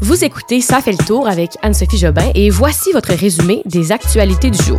[0.00, 4.50] Vous écoutez Ça fait le tour avec Anne-Sophie Jobin et voici votre résumé des actualités
[4.50, 4.78] du jour.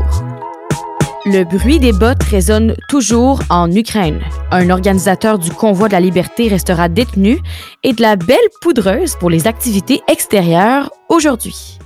[1.25, 4.21] Le bruit des bottes résonne toujours en Ukraine.
[4.49, 7.39] Un organisateur du convoi de la liberté restera détenu
[7.83, 11.79] et de la belle poudreuse pour les activités extérieures aujourd'hui.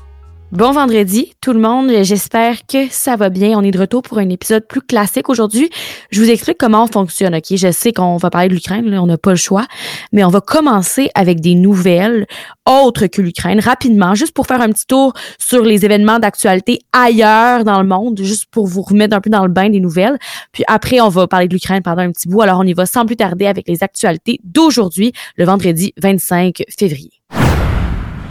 [0.54, 1.90] Bon vendredi, tout le monde.
[2.04, 3.58] J'espère que ça va bien.
[3.58, 5.72] On est de retour pour un épisode plus classique aujourd'hui.
[6.12, 7.34] Je vous explique comment on fonctionne.
[7.34, 9.66] Ok, je sais qu'on va parler de l'Ukraine, on n'a pas le choix,
[10.12, 12.28] mais on va commencer avec des nouvelles
[12.70, 17.64] autres que l'Ukraine rapidement, juste pour faire un petit tour sur les événements d'actualité ailleurs
[17.64, 20.20] dans le monde, juste pour vous remettre un peu dans le bain des nouvelles.
[20.52, 22.44] Puis après, on va parler de l'Ukraine pendant un petit bout.
[22.44, 27.23] Alors, on y va sans plus tarder avec les actualités d'aujourd'hui, le vendredi 25 février.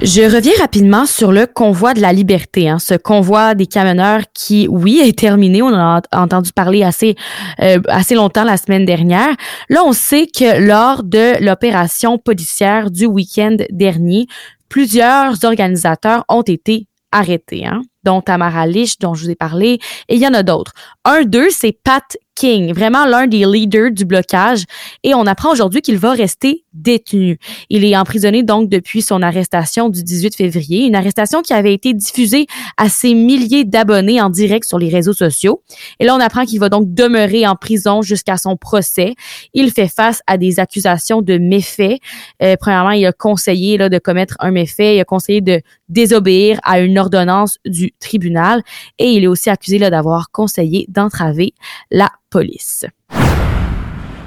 [0.05, 4.67] Je reviens rapidement sur le convoi de la liberté, hein, ce convoi des camionneurs qui,
[4.69, 5.63] oui, est terminé.
[5.63, 7.15] On en a entendu parler assez,
[7.61, 9.29] euh, assez longtemps la semaine dernière.
[9.69, 14.27] Là, on sait que lors de l'opération policière du week-end dernier,
[14.69, 19.79] plusieurs organisateurs ont été arrêtés, hein, dont Tamara Lich, dont je vous ai parlé,
[20.09, 20.73] et il y en a d'autres.
[21.05, 24.65] Un d'eux, c'est Pat King, vraiment l'un des leaders du blocage,
[25.03, 27.39] et on apprend aujourd'hui qu'il va rester détenu.
[27.69, 31.93] Il est emprisonné donc depuis son arrestation du 18 février, une arrestation qui avait été
[31.93, 35.63] diffusée à ses milliers d'abonnés en direct sur les réseaux sociaux.
[36.01, 39.15] Et là, on apprend qu'il va donc demeurer en prison jusqu'à son procès.
[39.53, 41.99] Il fait face à des accusations de méfaits.
[42.43, 46.59] Euh, premièrement, il a conseillé là, de commettre un méfait, il a conseillé de désobéir
[46.63, 48.63] à une ordonnance du tribunal
[48.99, 51.53] et il est aussi accusé d'avoir conseillé d'entraver
[51.91, 52.11] la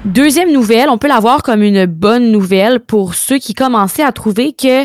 [0.04, 4.12] Deuxième nouvelle, on peut la voir comme une bonne nouvelle pour ceux qui commençaient à
[4.12, 4.84] trouver que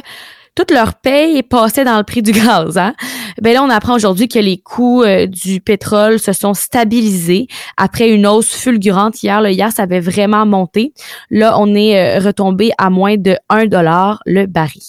[0.56, 2.78] toute leur paye passait dans le prix du gaz.
[2.78, 2.94] Hein?
[3.42, 8.10] Ben là, on apprend aujourd'hui que les coûts euh, du pétrole se sont stabilisés après
[8.10, 9.42] une hausse fulgurante hier.
[9.42, 10.94] Là, hier, ça avait vraiment monté.
[11.30, 14.82] Là, on est euh, retombé à moins de 1 dollar le baril.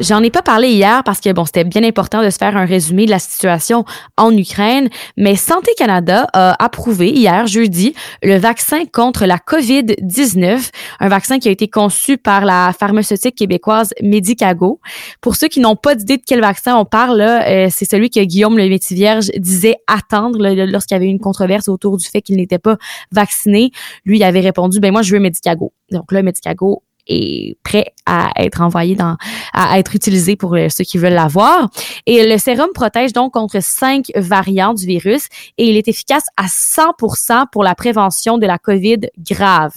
[0.00, 2.64] J'en ai pas parlé hier parce que bon, c'était bien important de se faire un
[2.64, 3.84] résumé de la situation
[4.16, 11.08] en Ukraine, mais Santé Canada a approuvé hier jeudi le vaccin contre la COVID-19, un
[11.08, 14.80] vaccin qui a été conçu par la pharmaceutique québécoise Medicago.
[15.20, 18.20] Pour ceux qui n'ont pas d'idée de quel vaccin on parle, euh, c'est celui que
[18.20, 22.58] Guillaume le Métis-Vierge disait attendre lorsqu'il y avait une controverse autour du fait qu'il n'était
[22.58, 22.76] pas
[23.10, 23.70] vacciné.
[24.04, 25.72] Lui, il avait répondu ben moi je veux Medicago.
[25.90, 29.16] Donc là Medicago est prêt à être envoyé dans,
[29.52, 31.68] à être utilisé pour euh, ceux qui veulent l'avoir.
[32.06, 36.46] Et le sérum protège donc contre cinq variants du virus et il est efficace à
[36.46, 39.72] 100% pour la prévention de la COVID grave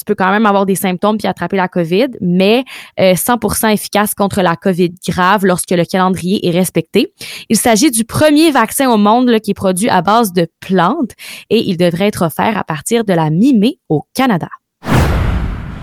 [0.00, 2.64] tu peux quand même avoir des symptômes puis attraper la COVID, mais
[2.98, 7.12] 100% euh, efficace contre la COVID grave lorsque le calendrier est respecté.
[7.50, 11.12] Il s'agit du premier vaccin au monde qui est produit à base de plantes
[11.50, 14.48] et il devrait être offert à partir de la mi-mai au Canada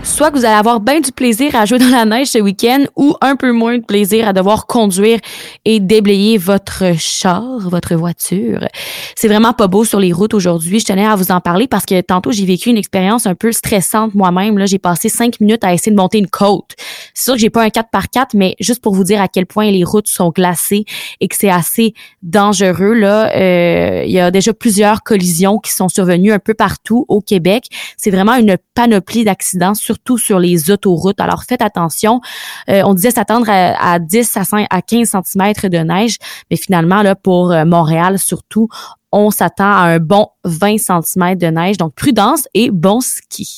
[0.08, 2.84] soit que vous allez avoir bien du plaisir à jouer dans la neige ce week-end
[2.96, 5.18] ou un peu moins de plaisir à devoir conduire
[5.64, 8.66] et déblayer votre char, votre voiture.
[9.14, 10.80] C'est vraiment pas beau sur les routes aujourd'hui.
[10.80, 13.52] Je tenais à vous en parler parce que tantôt j'ai vécu une expérience un peu
[13.52, 14.58] stressante moi-même.
[14.58, 16.74] Là, j'ai passé cinq minutes à essayer de monter une côte.
[17.14, 19.28] C'est sûr que j'ai pas un 4 par 4 mais juste pour vous dire à
[19.28, 20.84] quel point les routes sont glacées
[21.20, 22.94] et que c'est assez dangereux.
[22.94, 27.20] Là, euh, il y a déjà plusieurs collisions qui sont survenues un peu partout au
[27.20, 27.64] Québec.
[27.96, 31.20] C'est vraiment une panoplie d'accidents sur surtout sur les autoroutes.
[31.20, 32.20] Alors faites attention.
[32.68, 36.16] Euh, on disait s'attendre à, 10 à, 5, à 15 cm de neige,
[36.50, 38.68] mais finalement là pour euh, Montréal surtout,
[39.12, 41.78] on s'attend à un bon 20 cm de neige.
[41.78, 43.56] Donc prudence et bon ski.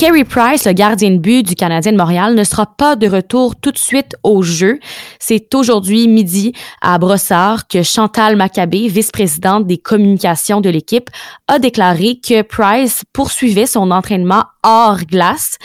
[0.00, 3.54] Kerry Price, le gardien de but du Canadien de Montréal, ne sera pas de retour
[3.54, 4.78] tout de suite au jeu.
[5.18, 11.10] C'est aujourd'hui midi à Brossard que Chantal Maccabé, vice-présidente des communications de l'équipe,
[11.48, 15.58] a déclaré que Price poursuivait son entraînement hors glace.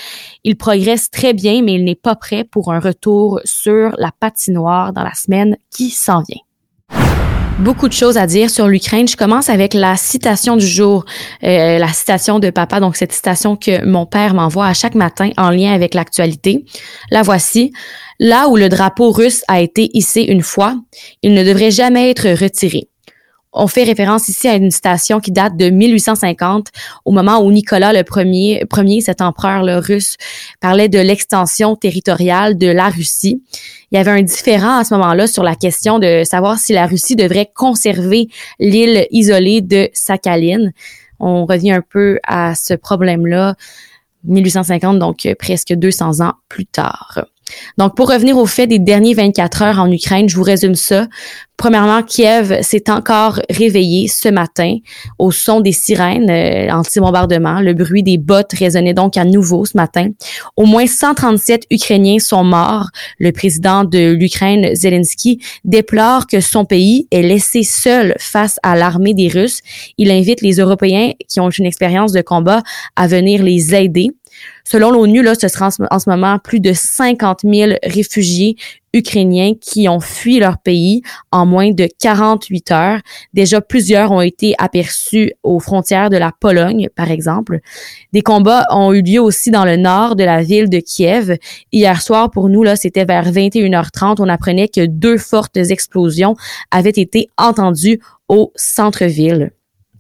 [0.43, 4.91] Il progresse très bien, mais il n'est pas prêt pour un retour sur la patinoire
[4.91, 6.44] dans la semaine qui s'en vient
[7.59, 9.07] beaucoup de choses à dire sur l'Ukraine.
[9.07, 11.05] Je commence avec la citation du jour,
[11.43, 15.29] euh, la citation de papa, donc cette citation que mon père m'envoie à chaque matin
[15.37, 16.65] en lien avec l'actualité.
[17.11, 17.71] La voici.
[18.19, 20.75] Là où le drapeau russe a été hissé une fois,
[21.21, 22.87] il ne devrait jamais être retiré.
[23.57, 26.67] On fait référence ici à une citation qui date de 1850,
[27.05, 30.17] au moment où Nicolas le premier, premier cet empereur le russe,
[30.59, 33.41] parlait de l'extension territoriale de la Russie.
[33.91, 36.85] Il y avait un différent à ce moment-là sur la question de savoir si la
[36.85, 38.27] Russie devrait conserver
[38.59, 40.71] l'île isolée de Sakhalin.
[41.21, 43.55] On revient un peu à ce problème-là
[44.25, 47.25] 1850, donc presque 200 ans plus tard.
[47.77, 51.07] Donc, pour revenir au fait des derniers 24 heures en Ukraine, je vous résume ça.
[51.57, 54.77] Premièrement, Kiev s'est encore réveillé ce matin
[55.17, 57.61] au son des sirènes euh, anti-bombardement.
[57.61, 60.09] Le bruit des bottes résonnait donc à nouveau ce matin.
[60.57, 62.89] Au moins 137 Ukrainiens sont morts.
[63.19, 69.13] Le président de l'Ukraine, Zelensky, déplore que son pays est laissé seul face à l'armée
[69.13, 69.61] des Russes.
[69.97, 72.63] Il invite les Européens qui ont une expérience de combat
[72.97, 74.09] à venir les aider.
[74.63, 78.55] Selon l'ONU, là, ce sera en ce, moment plus de 50 000 réfugiés
[78.93, 81.01] ukrainiens qui ont fui leur pays
[81.31, 82.99] en moins de 48 heures.
[83.33, 87.59] Déjà, plusieurs ont été aperçus aux frontières de la Pologne, par exemple.
[88.13, 91.37] Des combats ont eu lieu aussi dans le nord de la ville de Kiev.
[91.71, 94.15] Hier soir, pour nous, là, c'était vers 21h30.
[94.19, 96.35] On apprenait que deux fortes explosions
[96.71, 97.99] avaient été entendues
[98.29, 99.51] au centre-ville.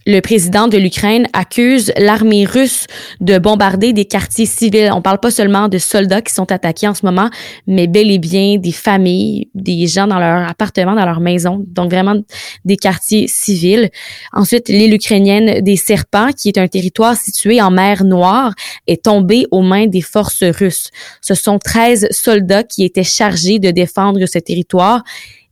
[0.07, 2.85] Le président de l'Ukraine accuse l'armée russe
[3.21, 4.91] de bombarder des quartiers civils.
[4.93, 7.31] On parle pas seulement de soldats qui sont attaqués en ce moment,
[7.65, 11.65] mais bel et bien des familles, des gens dans leur appartement, dans leur maison.
[11.67, 12.21] Donc vraiment
[12.65, 13.89] des quartiers civils.
[14.31, 18.53] Ensuite, l'île ukrainienne des Serpents, qui est un territoire situé en mer Noire,
[18.85, 20.91] est tombée aux mains des forces russes.
[21.21, 25.03] Ce sont 13 soldats qui étaient chargés de défendre ce territoire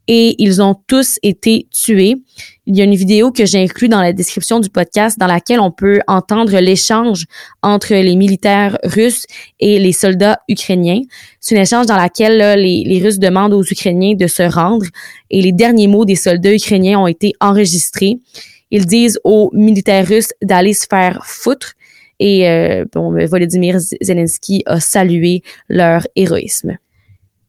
[0.08, 2.16] et ils ont tous été tués.
[2.66, 5.60] Il y a une vidéo que j'ai inclue dans la description du podcast dans laquelle
[5.60, 7.26] on peut entendre l'échange
[7.62, 9.26] entre les militaires russes
[9.60, 11.00] et les soldats ukrainiens.
[11.40, 14.86] C'est un échange dans lequel les, les Russes demandent aux Ukrainiens de se rendre
[15.30, 18.18] et les derniers mots des soldats ukrainiens ont été enregistrés.
[18.70, 21.74] Ils disent aux militaires russes d'aller se faire foutre
[22.18, 26.76] et euh, bon, Volodymyr Zelensky a salué leur héroïsme.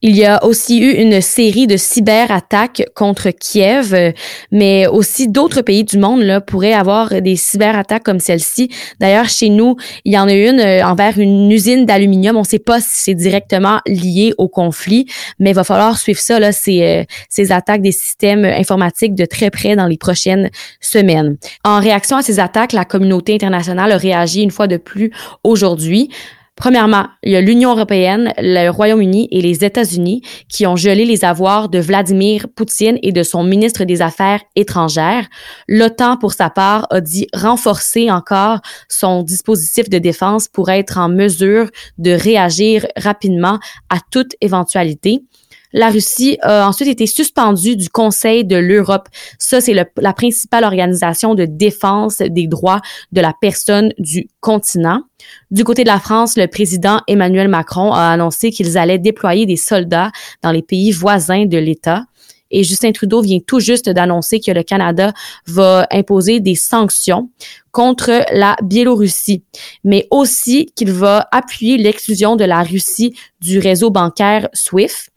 [0.07, 4.12] Il y a aussi eu une série de cyberattaques contre Kiev, euh,
[4.52, 8.69] mais aussi d'autres pays du monde là, pourraient avoir des cyberattaques comme celle-ci.
[9.00, 12.36] D'ailleurs, chez nous, il y en a une euh, envers une usine d'aluminium.
[12.36, 15.07] On ne sait pas si c'est directement lié au conflit,
[15.40, 19.50] mais il va falloir suivre ça, là, euh, ces attaques des systèmes informatiques de très
[19.50, 20.51] près dans les prochaines
[20.81, 21.36] semaines.
[21.63, 25.10] En réaction à ces attaques, la communauté internationale a réagi une fois de plus
[25.44, 26.12] aujourd'hui.
[26.56, 31.25] Premièrement, il y a l'Union européenne, le Royaume-Uni et les États-Unis qui ont gelé les
[31.25, 35.28] avoirs de Vladimir Poutine et de son ministre des Affaires étrangères.
[35.68, 41.10] L'OTAN, pour sa part, a dit renforcer encore son dispositif de défense pour être en
[41.10, 43.60] mesure de réagir rapidement
[43.90, 45.24] à toute éventualité
[45.75, 49.10] la Russie a ensuite été suspendue du Conseil de l'Europe.
[49.38, 52.81] Ça, c'est la principale organisation de défense des droits
[53.12, 55.01] de la personne du continent.
[55.51, 59.57] Du côté de la France, le président Emmanuel Macron a annoncé qu'ils allaient déployer des
[59.57, 60.12] soldats
[60.42, 62.06] dans les pays voisins de l'État.
[62.51, 65.12] Et Justin Trudeau vient tout juste d'annoncer que le Canada
[65.45, 67.30] va imposer des sanctions
[67.72, 69.44] contre la Biélorussie,
[69.83, 75.12] mais aussi qu'il va appuyer l'exclusion de la Russie du réseau bancaire SWIFT.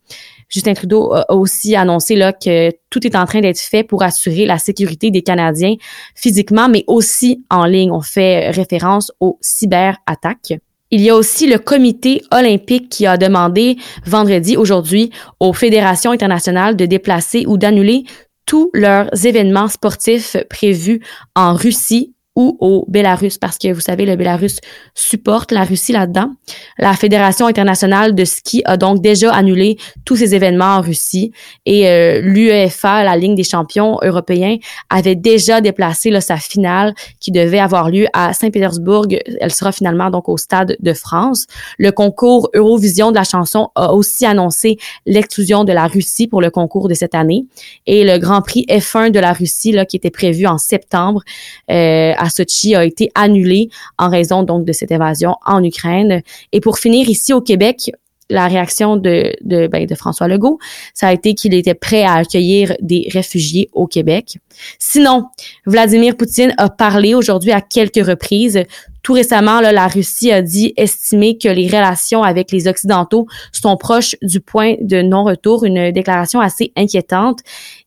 [0.49, 4.47] Justin Trudeau a aussi annoncé là, que tout est en train d'être fait pour assurer
[4.47, 5.75] la sécurité des Canadiens
[6.15, 7.93] physiquement, mais aussi en ligne.
[7.93, 10.55] On fait référence aux cyberattaques.
[10.91, 16.77] Il y a aussi le comité olympique qui a demandé vendredi, aujourd'hui, aux fédérations internationales
[16.77, 18.05] de déplacer ou d'annuler
[18.47, 21.03] tous leurs événements sportifs prévus
[21.35, 24.61] en Russie ou au Bélarus, parce que vous savez, le Bélarus
[24.95, 26.31] supporte la Russie là-dedans.
[26.79, 31.33] La Fédération internationale de ski a donc déjà annulé tous ces événements en Russie
[31.67, 34.57] et euh, l'UEFA, la Ligue des champions européens,
[34.89, 39.07] avait déjà déplacé sa finale qui devait avoir lieu à Saint-Pétersbourg.
[39.41, 41.47] Elle sera finalement donc au Stade de France.
[41.77, 46.51] Le concours Eurovision de la chanson a aussi annoncé l'exclusion de la Russie pour le
[46.51, 47.47] concours de cette année
[47.87, 51.23] et le Grand Prix F1 de la Russie là, qui était prévu en septembre
[51.71, 53.69] euh, Sochi a été annulé
[53.99, 56.23] en raison donc de cette évasion en Ukraine.
[56.53, 57.91] Et pour finir ici au Québec,
[58.31, 60.59] la réaction de, de, ben, de François Legault,
[60.95, 64.39] ça a été qu'il était prêt à accueillir des réfugiés au Québec.
[64.79, 65.25] Sinon,
[65.67, 68.63] Vladimir Poutine a parlé aujourd'hui à quelques reprises
[69.09, 74.15] tout récemment, la Russie a dit estimer que les relations avec les Occidentaux sont proches
[74.21, 77.39] du point de non-retour, une déclaration assez inquiétante.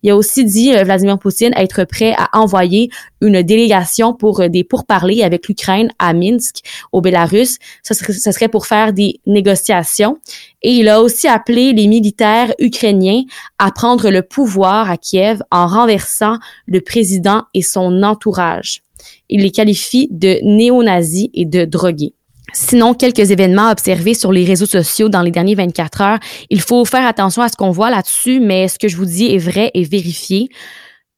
[0.02, 2.90] Il a aussi dit, euh, Vladimir Poutine, être prêt à envoyer
[3.22, 6.62] une délégation pour euh, des pourparlers avec l'Ukraine à Minsk,
[6.92, 7.60] au Bélarus.
[7.84, 10.18] Ce serait pour faire des négociations.
[10.64, 13.26] Et il a aussi appelé les militaires ukrainiens
[13.60, 18.82] à prendre le pouvoir à Kiev en renversant le président et son entourage.
[19.30, 22.14] Il les qualifie de néo-nazis et de drogués.
[22.54, 26.20] Sinon, quelques événements observés sur les réseaux sociaux dans les derniers 24 heures.
[26.50, 29.34] Il faut faire attention à ce qu'on voit là-dessus, mais ce que je vous dis
[29.34, 30.50] est vrai et vérifié.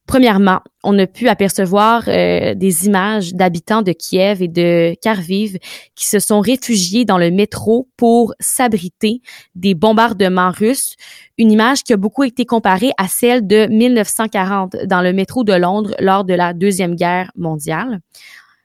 [0.05, 5.57] Premièrement, on a pu apercevoir euh, des images d'habitants de Kiev et de Kharkiv
[5.95, 9.21] qui se sont réfugiés dans le métro pour s'abriter
[9.55, 10.95] des bombardements russes.
[11.37, 15.53] Une image qui a beaucoup été comparée à celle de 1940 dans le métro de
[15.53, 18.01] Londres lors de la Deuxième Guerre mondiale.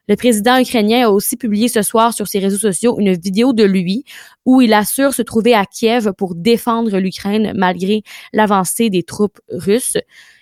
[0.09, 3.65] Le président ukrainien a aussi publié ce soir sur ses réseaux sociaux une vidéo de
[3.65, 4.05] lui
[4.45, 8.03] où il assure se trouver à Kiev pour défendre l'Ukraine malgré
[8.33, 9.99] l'avancée des troupes russes.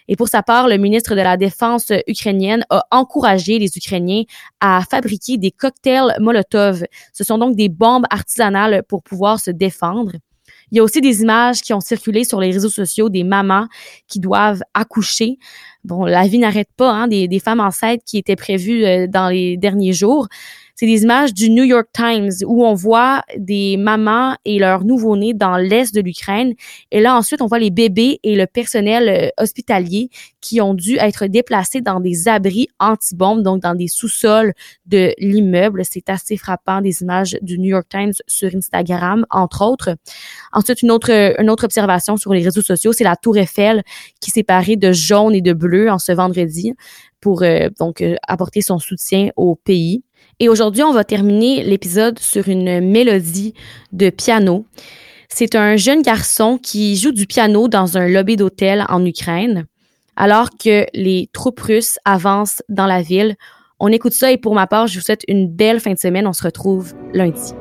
[0.09, 4.23] Et pour sa part, le ministre de la Défense ukrainienne a encouragé les Ukrainiens
[4.61, 6.85] à fabriquer des cocktails Molotov.
[7.13, 10.13] Ce sont donc des bombes artisanales pour pouvoir se défendre.
[10.71, 13.69] Il y a aussi des images qui ont circulé sur les réseaux sociaux des mamans
[14.09, 15.39] qui doivent accoucher.
[15.87, 19.57] Bon, la vie n'arrête pas, hein, des, femmes enceintes qui étaient prévues euh, dans les
[19.57, 20.27] derniers jours.
[20.79, 25.33] C'est des images du New York Times où on voit des mamans et leurs nouveau-nés
[25.33, 26.53] dans l'est de l'Ukraine.
[26.91, 30.11] Et là, ensuite, on voit les bébés et le personnel euh, hospitalier
[30.43, 34.53] qui ont dû être déplacés dans des abris anti-bombes, donc dans des sous-sols
[34.87, 35.83] de l'immeuble.
[35.89, 39.97] C'est assez frappant, des images du New York Times sur Instagram, entre autres.
[40.53, 43.83] Ensuite, une autre, une autre observation sur les réseaux sociaux, c'est la Tour Eiffel
[44.21, 46.75] qui s'est parée de jaune et de bleu en ce vendredi
[47.21, 50.03] pour euh, donc euh, apporter son soutien au pays.
[50.39, 53.55] Et aujourd'hui, on va terminer l'épisode sur une mélodie
[53.93, 54.67] de piano.
[55.29, 59.67] C'est un jeune garçon qui joue du piano dans un lobby d'hôtel en Ukraine,
[60.15, 63.37] alors que les troupes russes avancent dans la ville.
[63.81, 66.27] On écoute ça et pour ma part, je vous souhaite une belle fin de semaine.
[66.27, 67.53] On se retrouve lundi.